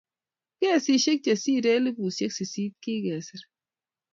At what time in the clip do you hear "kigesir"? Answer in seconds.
2.83-3.41